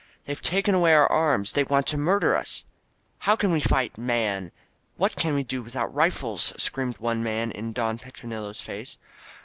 They've 0.25 0.41
taken 0.41 0.73
away 0.73 0.95
our 0.95 1.05
arms! 1.07 1.51
They 1.51 1.63
want 1.63 1.85
to 1.85 1.95
murder 1.99 2.35
us!" 2.35 2.65
"How 3.27 3.35
can 3.35 3.51
we 3.51 3.59
fight, 3.59 3.99
man? 3.99 4.51
What 4.97 5.15
can 5.15 5.35
we 5.35 5.43
do 5.43 5.61
without 5.61 5.93
rifles?" 5.93 6.53
screamed 6.57 6.97
one 6.97 7.21
man 7.21 7.51
in 7.51 7.71
Don 7.71 7.99
Petronilo's 7.99 8.61
face. 8.61 8.97